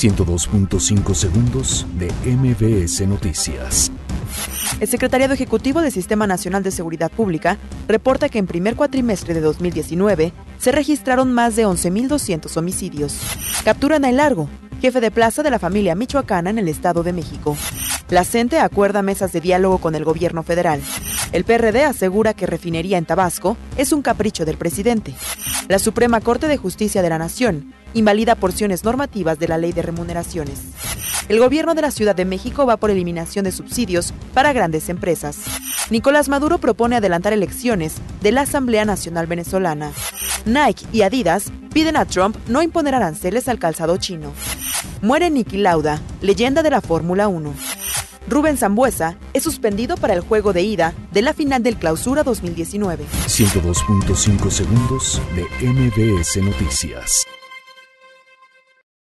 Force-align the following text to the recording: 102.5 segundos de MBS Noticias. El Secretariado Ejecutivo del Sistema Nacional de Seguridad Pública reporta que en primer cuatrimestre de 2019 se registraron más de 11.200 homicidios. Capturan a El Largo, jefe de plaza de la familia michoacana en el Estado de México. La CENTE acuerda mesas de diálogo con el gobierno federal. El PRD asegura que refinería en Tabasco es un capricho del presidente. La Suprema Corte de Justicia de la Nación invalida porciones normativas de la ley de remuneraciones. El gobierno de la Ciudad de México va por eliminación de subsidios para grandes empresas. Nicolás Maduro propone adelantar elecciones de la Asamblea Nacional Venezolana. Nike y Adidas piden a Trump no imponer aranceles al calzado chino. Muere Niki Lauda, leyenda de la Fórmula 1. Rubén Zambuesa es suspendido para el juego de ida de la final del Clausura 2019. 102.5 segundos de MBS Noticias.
102.5 0.00 1.14
segundos 1.14 1.86
de 1.98 2.10
MBS 2.24 3.06
Noticias. 3.06 3.92
El 4.80 4.88
Secretariado 4.88 5.34
Ejecutivo 5.34 5.82
del 5.82 5.92
Sistema 5.92 6.26
Nacional 6.26 6.62
de 6.62 6.70
Seguridad 6.70 7.10
Pública 7.10 7.58
reporta 7.86 8.30
que 8.30 8.38
en 8.38 8.46
primer 8.46 8.76
cuatrimestre 8.76 9.34
de 9.34 9.42
2019 9.42 10.32
se 10.58 10.72
registraron 10.72 11.34
más 11.34 11.54
de 11.54 11.66
11.200 11.66 12.56
homicidios. 12.56 13.20
Capturan 13.62 14.06
a 14.06 14.08
El 14.08 14.16
Largo, 14.16 14.48
jefe 14.80 15.02
de 15.02 15.10
plaza 15.10 15.42
de 15.42 15.50
la 15.50 15.58
familia 15.58 15.94
michoacana 15.94 16.48
en 16.48 16.58
el 16.58 16.68
Estado 16.68 17.02
de 17.02 17.12
México. 17.12 17.54
La 18.08 18.24
CENTE 18.24 18.58
acuerda 18.58 19.02
mesas 19.02 19.32
de 19.32 19.42
diálogo 19.42 19.78
con 19.78 19.94
el 19.94 20.04
gobierno 20.04 20.42
federal. 20.42 20.80
El 21.32 21.44
PRD 21.44 21.84
asegura 21.84 22.32
que 22.32 22.46
refinería 22.46 22.96
en 22.96 23.04
Tabasco 23.04 23.58
es 23.76 23.92
un 23.92 24.00
capricho 24.00 24.46
del 24.46 24.56
presidente. 24.56 25.14
La 25.68 25.78
Suprema 25.78 26.22
Corte 26.22 26.48
de 26.48 26.56
Justicia 26.56 27.02
de 27.02 27.10
la 27.10 27.18
Nación 27.18 27.74
invalida 27.94 28.34
porciones 28.34 28.84
normativas 28.84 29.38
de 29.38 29.48
la 29.48 29.58
ley 29.58 29.72
de 29.72 29.82
remuneraciones. 29.82 30.60
El 31.28 31.38
gobierno 31.38 31.74
de 31.74 31.82
la 31.82 31.90
Ciudad 31.90 32.16
de 32.16 32.24
México 32.24 32.66
va 32.66 32.76
por 32.76 32.90
eliminación 32.90 33.44
de 33.44 33.52
subsidios 33.52 34.12
para 34.34 34.52
grandes 34.52 34.88
empresas. 34.88 35.38
Nicolás 35.90 36.28
Maduro 36.28 36.58
propone 36.58 36.96
adelantar 36.96 37.32
elecciones 37.32 37.94
de 38.20 38.32
la 38.32 38.42
Asamblea 38.42 38.84
Nacional 38.84 39.26
Venezolana. 39.26 39.92
Nike 40.44 40.86
y 40.92 41.02
Adidas 41.02 41.52
piden 41.72 41.96
a 41.96 42.04
Trump 42.04 42.36
no 42.48 42.62
imponer 42.62 42.94
aranceles 42.94 43.48
al 43.48 43.58
calzado 43.58 43.96
chino. 43.96 44.32
Muere 45.02 45.30
Niki 45.30 45.58
Lauda, 45.58 46.00
leyenda 46.20 46.62
de 46.62 46.70
la 46.70 46.80
Fórmula 46.80 47.28
1. 47.28 47.54
Rubén 48.28 48.56
Zambuesa 48.56 49.16
es 49.32 49.42
suspendido 49.42 49.96
para 49.96 50.14
el 50.14 50.20
juego 50.20 50.52
de 50.52 50.62
ida 50.62 50.94
de 51.10 51.22
la 51.22 51.34
final 51.34 51.62
del 51.62 51.76
Clausura 51.76 52.22
2019. 52.22 53.04
102.5 53.26 54.50
segundos 54.50 55.20
de 55.34 55.66
MBS 55.66 56.36
Noticias. 56.42 57.26